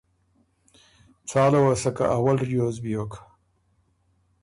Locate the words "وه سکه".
1.63-2.05